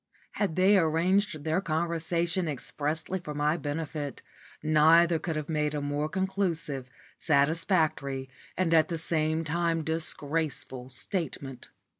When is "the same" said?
8.87-9.43